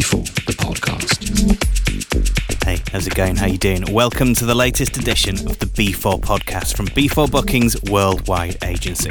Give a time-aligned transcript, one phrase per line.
[0.00, 0.89] B4, the podcast.
[3.00, 3.36] How's it going?
[3.36, 3.90] How you doing?
[3.94, 9.08] Welcome to the latest edition of the B4 podcast from B4 Bookings Worldwide Agency.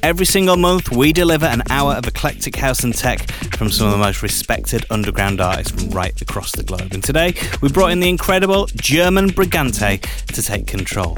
[0.00, 3.94] Every single month, we deliver an hour of eclectic house and tech from some of
[3.94, 6.92] the most respected underground artists from right across the globe.
[6.92, 11.16] And today, we brought in the incredible German Brigante to take control.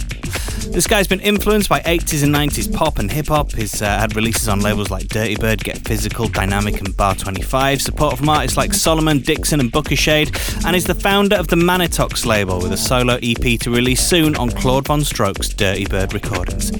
[0.68, 3.52] This guy's been influenced by 80s and 90s pop and hip hop.
[3.52, 7.82] He's uh, had releases on labels like Dirtybird, Get Physical, Diynamic, and Bar 25.
[7.82, 10.34] Support from artists like Solomun, Dixon, and Booka Shade.
[10.64, 14.36] And he's the founder of the Manitox label with a solo EP to release soon
[14.36, 16.70] on Claude Von Stroke's Dirtybird Recordings.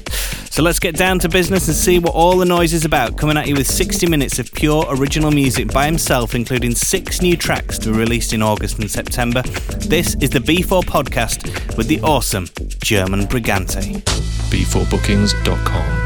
[0.49, 3.17] So let's get down to business and see what all the noise is about.
[3.17, 7.35] Coming at you with 60 minutes of pure original music by himself, including six new
[7.35, 9.41] tracks to be released in August and September.
[9.79, 12.47] This is the B4 podcast with the awesome
[12.81, 14.01] German Brigante.
[14.49, 16.05] B4bookings.com.